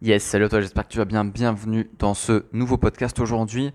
[0.00, 1.24] Yes, salut à toi, j'espère que tu vas bien.
[1.24, 3.72] Bienvenue dans ce nouveau podcast aujourd'hui.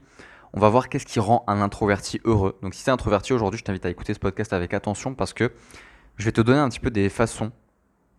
[0.53, 2.57] On va voir qu'est-ce qui rend un introverti heureux.
[2.61, 5.33] Donc si tu es introverti aujourd'hui, je t'invite à écouter ce podcast avec attention parce
[5.33, 5.51] que
[6.15, 7.51] je vais te donner un petit peu des façons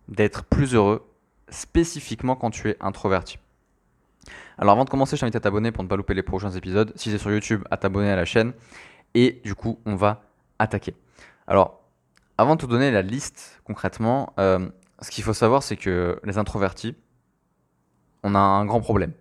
[0.07, 1.03] d'être plus heureux
[1.49, 3.39] spécifiquement quand tu es introverti.
[4.59, 6.93] Alors avant de commencer, je t'invite à t'abonner pour ne pas louper les prochains épisodes.
[6.95, 8.53] Si c'est sur YouTube, à t'abonner à la chaîne.
[9.15, 10.21] Et du coup, on va
[10.59, 10.93] attaquer.
[11.47, 11.81] Alors,
[12.37, 14.69] avant de te donner la liste concrètement, euh,
[15.01, 16.95] ce qu'il faut savoir, c'est que les introvertis,
[18.25, 19.13] on a un grand problème.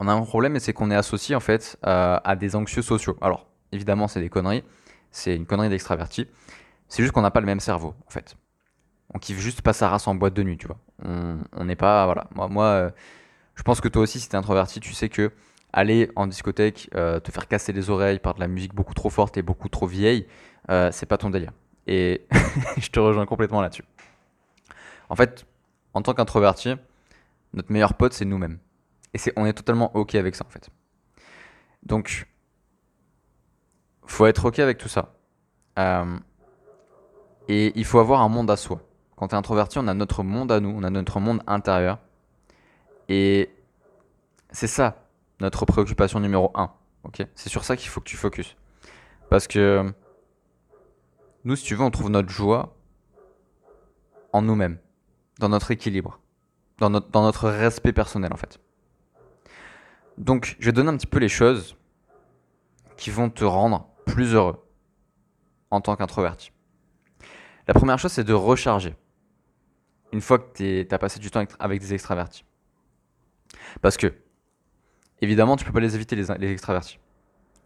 [0.00, 2.82] On a un problème, et c'est qu'on est associé en fait euh, à des anxieux
[2.82, 3.16] sociaux.
[3.20, 4.64] Alors, évidemment, c'est des conneries.
[5.12, 6.26] C'est une connerie d'extraverti.
[6.88, 8.36] C'est juste qu'on n'a pas le même cerveau, en fait.
[9.14, 10.78] On kiffe juste pas sa race en boîte de nuit, tu vois.
[11.04, 12.26] On n'est pas, voilà.
[12.34, 12.90] Moi, moi euh,
[13.54, 15.30] je pense que toi aussi, si t'es introverti, tu sais que
[15.72, 19.10] aller en discothèque, euh, te faire casser les oreilles par de la musique beaucoup trop
[19.10, 20.26] forte et beaucoup trop vieille,
[20.90, 21.52] c'est pas ton délire.
[21.86, 22.26] Et
[22.76, 23.84] je te rejoins complètement là-dessus.
[25.08, 25.46] En fait,
[25.92, 26.74] en tant qu'introverti,
[27.54, 28.58] notre meilleur pote, c'est nous-mêmes.
[29.14, 30.68] Et c'est, on est totalement OK avec ça, en fait.
[31.84, 32.26] Donc,
[34.06, 35.14] faut être OK avec tout ça.
[35.78, 36.18] Euh,
[37.48, 38.80] et il faut avoir un monde à soi.
[39.16, 41.98] Quand tu es introverti, on a notre monde à nous, on a notre monde intérieur.
[43.08, 43.50] Et
[44.50, 45.06] c'est ça,
[45.40, 46.72] notre préoccupation numéro 1.
[47.04, 47.26] ok?
[47.34, 48.56] C'est sur ça qu'il faut que tu focuses.
[49.30, 49.92] Parce que
[51.44, 52.76] nous, si tu veux, on trouve notre joie
[54.32, 54.78] en nous-mêmes,
[55.38, 56.18] dans notre équilibre
[56.78, 58.58] dans notre, respect personnel en fait.
[60.18, 61.76] Donc je vais donner un petit peu les choses
[62.96, 64.64] qui vont te rendre plus heureux
[65.70, 66.52] en tant qu'introverti.
[67.66, 68.94] La première chose, c'est de recharger.
[70.12, 72.44] Une fois que tu as passé du temps avec des extravertis.
[73.80, 74.14] Parce que,
[75.20, 76.98] évidemment, tu peux pas les éviter, les, les extravertis.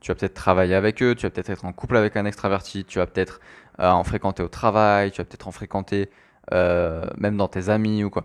[0.00, 2.84] Tu vas peut-être travailler avec eux, tu vas peut-être être en couple avec un extraverti,
[2.84, 3.40] tu vas peut-être
[3.80, 6.08] euh, en fréquenter au travail, tu vas peut-être en fréquenter
[6.52, 8.24] euh, même dans tes amis ou quoi.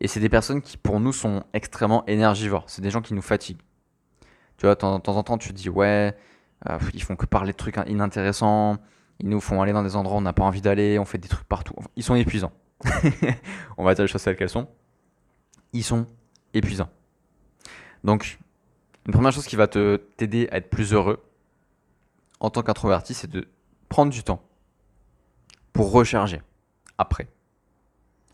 [0.00, 2.64] Et c'est des personnes qui, pour nous, sont extrêmement énergivores.
[2.68, 3.60] C'est des gens qui nous fatiguent.
[4.56, 6.16] Tu vois, de temps, en temps, tu te dis, ouais,
[6.68, 8.78] euh, ils font que parler de trucs inintéressants.
[9.20, 10.98] Ils nous font aller dans des endroits où on n'a pas envie d'aller.
[10.98, 11.74] On fait des trucs partout.
[11.96, 12.52] Ils sont épuisants.
[13.76, 14.68] on va dire les choses telles qu'elles sont.
[15.72, 16.06] Ils sont
[16.54, 16.88] épuisants.
[18.04, 18.38] Donc,
[19.06, 21.24] une première chose qui va te t'aider à être plus heureux
[22.40, 23.48] en tant qu'introverti, c'est de
[23.88, 24.42] prendre du temps
[25.72, 26.40] pour recharger
[26.98, 27.28] après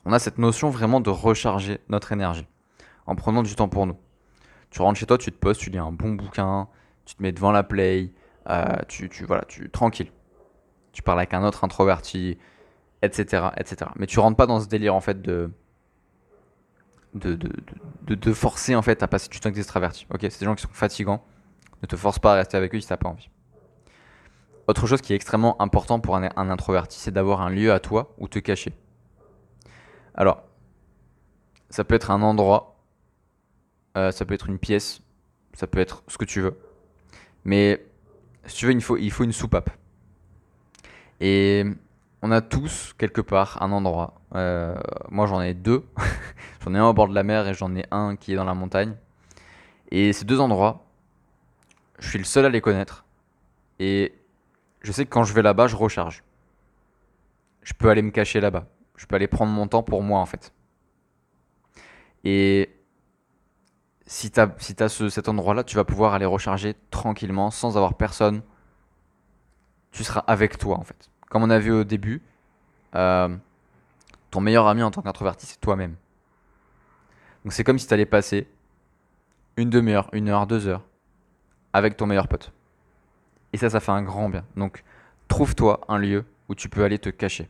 [0.04, 2.46] on a cette notion vraiment de recharger notre énergie
[3.06, 3.96] en prenant du temps pour nous.
[4.70, 6.68] Tu rentres chez toi, tu te poses, tu lis un bon bouquin,
[7.04, 8.12] tu te mets devant la play,
[8.48, 10.10] euh, tu, voilà, tu tranquille.
[10.92, 12.38] Tu parles avec un autre introverti,
[13.02, 13.90] etc., etc.
[13.96, 15.50] Mais tu rentres pas dans ce délire en fait de
[17.14, 20.04] de, de, de, forcer en fait à passer du temps avec des extravertis.
[20.12, 21.22] Ok, c'est des gens qui sont fatigants.
[21.80, 23.30] Ne te force pas à rester avec eux si t'as pas envie.
[24.66, 28.14] Autre chose qui est extrêmement important pour un introverti, c'est d'avoir un lieu à toi
[28.18, 28.72] où te cacher.
[30.14, 30.42] Alors,
[31.70, 32.76] ça peut être un endroit,
[33.96, 35.00] euh, ça peut être une pièce,
[35.54, 36.56] ça peut être ce que tu veux.
[37.44, 37.84] Mais
[38.46, 39.70] si tu veux, il faut, une soupape.
[41.20, 41.64] Et
[42.22, 44.20] on a tous quelque part un endroit.
[44.34, 44.76] Euh,
[45.10, 45.84] moi j'en ai deux.
[46.64, 48.44] j'en ai un au bord de la mer et j'en ai un qui est dans
[48.44, 48.94] la montagne.
[49.90, 50.84] Et ces deux endroits,
[51.98, 53.04] je suis le seul à les connaître.
[53.80, 54.14] Et
[54.82, 56.22] je sais que quand je vais là-bas, je recharge.
[57.62, 58.66] Je peux aller me cacher là-bas
[58.96, 60.52] je peux aller prendre mon temps pour moi en fait.
[62.24, 62.70] Et
[64.06, 64.74] si tu as, si
[65.10, 68.42] cet endroit-là, tu vas pouvoir aller recharger tranquillement sans avoir personne.
[69.92, 71.10] Tu seras avec toi en fait.
[71.28, 72.22] Comme on a vu au début,
[72.94, 73.34] euh,
[74.30, 75.96] ton meilleur ami en tant qu'introverti, c'est toi-même.
[77.44, 78.48] Donc c'est comme si tu allais passer
[79.56, 80.84] une demi-heure, une heure, deux heures
[81.72, 82.52] avec ton meilleur pote.
[83.52, 84.44] Et ça, ça fait un grand bien.
[84.56, 84.82] Donc
[85.28, 87.48] trouve-toi un lieu où tu peux aller te cacher.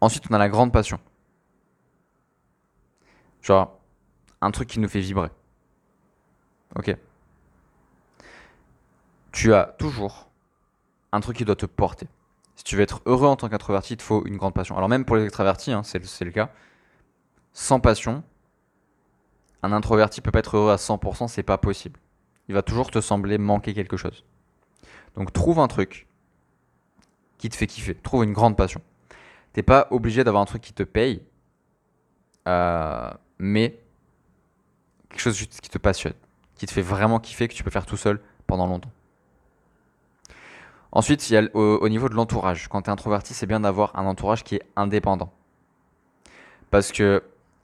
[0.00, 1.00] Ensuite, on a la grande passion.
[3.42, 3.78] Genre,
[4.40, 5.30] un truc qui nous fait vibrer.
[6.74, 6.96] Ok.
[9.32, 10.28] Tu as toujours
[11.12, 12.08] un truc qui doit te porter.
[12.56, 14.76] Si tu veux être heureux en tant qu'introverti, il te faut une grande passion.
[14.76, 16.50] Alors même pour les extravertis, hein, c'est le cas.
[17.52, 18.22] Sans passion,
[19.62, 22.00] un introverti peut pas être heureux à 100%, c'est pas possible.
[22.48, 24.24] Il va toujours te sembler manquer quelque chose.
[25.14, 26.06] Donc trouve un truc
[27.38, 27.94] qui te fait kiffer.
[27.94, 28.80] Trouve une grande passion.
[29.56, 31.22] T'es pas obligé d'avoir un truc qui te paye,
[32.46, 33.80] euh, mais
[35.08, 36.12] quelque chose qui te passionne,
[36.56, 38.90] qui te fait vraiment kiffer, que tu peux faire tout seul pendant longtemps.
[40.92, 42.68] Ensuite, il y a au, niveau de l'entourage.
[42.68, 45.32] Quand tu es introverti, c'est bien d'avoir un entourage qui est indépendant.
[46.70, 47.22] Parce que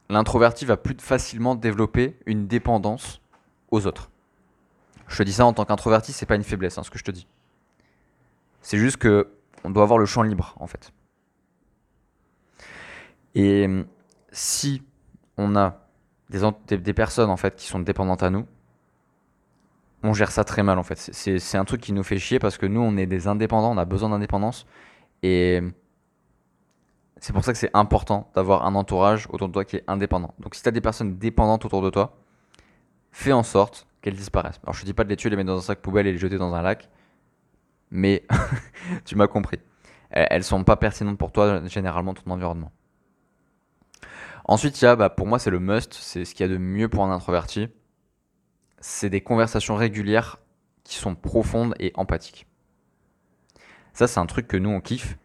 [0.09, 3.21] l'introverti va plus facilement développer une dépendance
[3.71, 4.09] aux autres.
[5.09, 7.05] Je te dis ça en tant qu'introverti, c'est pas une faiblesse, hein, ce que je
[7.05, 7.27] te dis.
[8.63, 9.31] C'est juste que
[9.63, 10.91] on doit avoir le champ libre, en fait.
[13.35, 13.69] Et
[14.31, 14.83] si
[15.37, 15.79] on a
[16.29, 18.47] des, personnes en fait qui sont dépendantes à nous,
[20.03, 20.97] on gère ça très mal en fait.
[20.97, 23.79] C'est un truc qui nous fait chier parce que nous on est des indépendants, on
[23.79, 24.67] a besoin d'indépendance
[25.23, 25.61] et
[27.19, 30.35] c'est pour ça que c'est important d'avoir un entourage autour de toi qui est indépendant.
[30.41, 32.17] Donc si tu as des personnes dépendantes autour de toi,
[33.13, 34.61] fais en sorte qu'elles disparaissent.
[34.65, 36.13] Alors je te dis pas de les tuer, les mettre dans un sac poubelle et
[36.13, 36.89] les jeter dans un lac,
[37.91, 38.27] mais
[39.05, 39.59] tu m'as compris.
[40.11, 42.73] Elles sont pas pertinentes pour toi généralement ton environnement.
[44.45, 46.53] Ensuite, il y a, bah, pour moi, c'est le must, c'est ce qu'il y a
[46.53, 47.69] de mieux pour un introverti.
[48.81, 50.39] C'est des conversations régulières
[50.85, 52.47] qui sont profondes et empathiques.
[53.93, 55.17] Ça, c'est un truc que nous, on kiffe.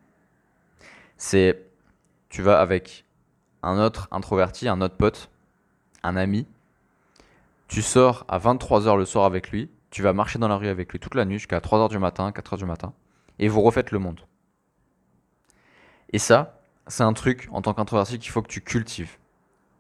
[1.18, 1.66] C'est,
[2.30, 3.06] tu vas avec
[3.64, 5.32] un autre introverti, un autre pote,
[6.04, 6.46] un ami,
[7.68, 10.92] tu sors à 23h le soir avec lui, tu vas marcher dans la rue avec
[10.92, 12.94] lui toute la nuit jusqu'à 3h du matin, 4h du matin,
[13.40, 14.22] et vous refaites le monde.
[16.14, 16.57] Et ça,
[16.88, 19.18] c'est un truc en tant qu'introverti qu'il faut que tu cultives.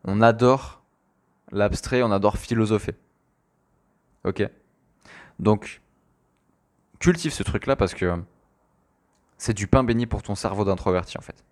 [0.03, 0.81] On adore
[1.51, 2.95] l'abstrait, on adore philosopher.
[4.23, 4.47] Ok?
[5.39, 5.81] Donc,
[6.99, 8.21] cultive ce truc-là parce que
[9.37, 11.45] c'est du pain béni pour ton cerveau d'introverti en fait.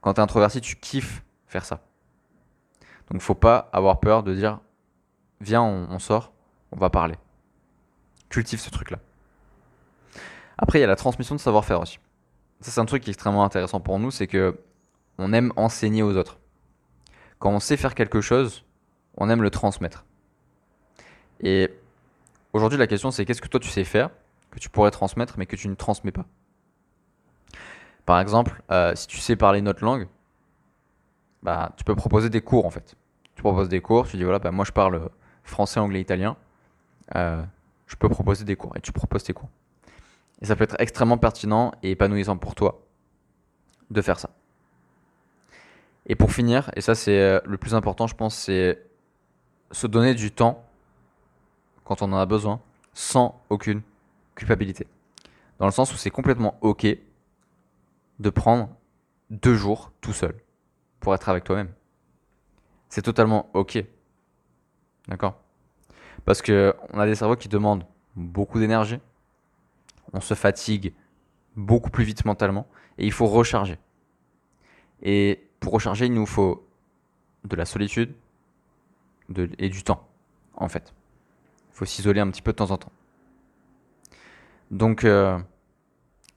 [0.00, 1.80] Quand tu es introverti, tu kiffes faire ça.
[3.10, 4.60] Donc, faut pas avoir peur de dire
[5.40, 6.32] viens, on, sort,
[6.72, 7.16] on va parler.
[8.28, 8.98] Cultive ce truc-là.
[10.56, 11.98] Après, il y a la transmission de savoir-faire aussi.
[12.60, 14.58] Ça, c'est un truc qui est extrêmement intéressant pour nous, c'est que
[15.18, 16.38] on aime enseigner aux autres.
[17.38, 18.64] Quand on sait faire quelque chose,
[19.16, 20.04] on aime le transmettre.
[21.40, 21.70] Et
[22.52, 24.10] aujourd'hui, la question, c'est qu'est-ce que toi tu sais faire,
[24.50, 26.24] que tu pourrais transmettre, mais que tu ne transmets pas?
[28.06, 30.08] Par exemple, euh, si tu sais parler notre langue,
[31.42, 32.96] bah, tu peux proposer des cours en fait.
[33.34, 35.10] Tu proposes des cours, tu dis voilà, bah, moi je parle
[35.42, 36.36] français, anglais, italien,
[37.14, 37.42] euh,
[37.86, 39.48] je peux proposer des cours et tu proposes tes cours.
[40.40, 42.86] Et ça peut être extrêmement pertinent et épanouissant pour toi
[43.90, 44.30] de faire ça.
[46.06, 48.82] Et pour finir, et ça c'est euh, le plus important je pense, c'est
[49.70, 50.64] se donner du temps
[51.84, 52.60] quand on en a besoin
[52.92, 53.82] sans aucune
[54.34, 54.86] culpabilité.
[55.58, 56.86] Dans le sens où c'est complètement ok
[58.18, 58.68] de prendre
[59.30, 60.34] deux jours tout seul
[61.00, 61.70] pour être avec toi-même.
[62.88, 63.84] C'est totalement ok.
[65.08, 65.40] D'accord?
[66.24, 67.84] Parce que on a des cerveaux qui demandent
[68.16, 69.00] beaucoup d'énergie,
[70.14, 70.94] on se fatigue
[71.56, 72.66] beaucoup plus vite mentalement
[72.96, 73.78] et il faut recharger.
[75.02, 76.66] Et pour recharger, il nous faut
[77.44, 78.14] de la solitude
[79.58, 80.08] et du temps,
[80.54, 80.94] en fait.
[81.72, 82.92] Il faut s'isoler un petit peu de temps en temps.
[84.70, 85.38] Donc, euh,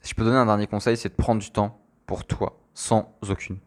[0.02, 3.16] si je peux donner un dernier conseil, c'est de prendre du temps pour toi, sans
[3.30, 3.60] aucune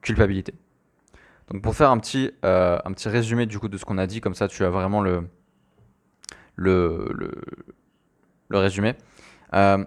[0.00, 0.54] culpabilité.
[1.50, 4.34] Donc pour faire un petit, euh, résumé du coup de ce qu'on a dit, comme
[4.34, 5.28] ça tu as vraiment le,
[6.54, 7.32] le,
[8.58, 8.94] résumé.
[9.54, 9.84] Euh,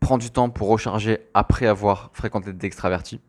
[0.00, 3.20] prends du temps pour recharger après avoir fréquenté des extravertis.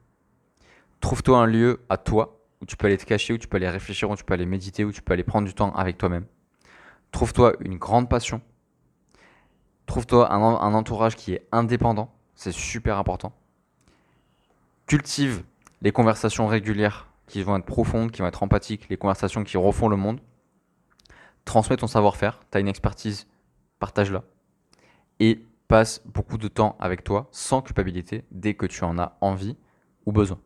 [1.01, 3.69] Trouve-toi un lieu à toi où tu peux aller te cacher, où tu peux aller
[3.69, 6.25] réfléchir, où tu peux aller méditer, où tu peux aller prendre du temps avec toi-même.
[7.11, 8.41] Trouve-toi une grande passion.
[9.85, 12.13] Trouve-toi un, un entourage qui est indépendant.
[12.35, 13.33] C'est super important.
[14.87, 15.43] Cultive
[15.81, 19.89] les conversations régulières qui vont être profondes, qui vont être empathiques, les conversations qui refont
[19.89, 20.19] le monde.
[21.45, 23.27] Transmets ton savoir-faire, tu as une expertise,
[23.79, 24.23] partage-la.
[25.19, 29.55] Et passe beaucoup de temps avec toi sans culpabilité dès que tu en as envie
[30.05, 30.39] ou besoin.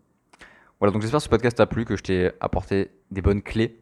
[0.80, 3.82] Voilà, donc j'espère que ce podcast t'a plu, que je t'ai apporté des bonnes clés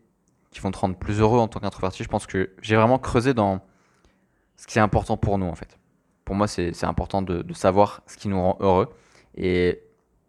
[0.52, 2.04] qui vont te rendre plus heureux en tant qu'introverti.
[2.04, 3.62] Je pense que j'ai vraiment creusé dans
[4.56, 5.78] ce qui est important pour nous en fait.
[6.24, 8.90] Pour moi, c'est important de, savoir ce qui nous rend heureux.
[9.36, 9.84] Et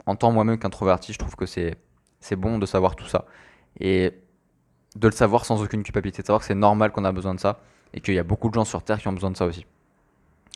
[0.04, 1.76] en tant moi-même qu'introverti, je trouve que c'est
[2.20, 3.26] c'est bon de savoir tout ça.
[3.78, 4.12] Et
[4.96, 7.40] de le savoir sans aucune culpabilité, de savoir que c'est normal qu'on a besoin de
[7.40, 7.60] ça
[7.94, 9.64] et qu'il y a beaucoup de gens sur Terre qui ont besoin de ça aussi.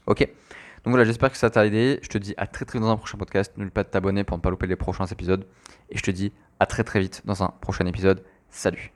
[0.06, 1.98] Ok Donc voilà, j'espère que ça t'a aidé.
[2.02, 3.52] Je te dis à très très vite dans un prochain podcast.
[3.56, 5.46] N'oublie pas de t'abonner pour ne pas louper les prochains épisodes.
[5.90, 8.24] Et je te dis à très très vite dans un prochain épisode.
[8.50, 8.92] Salut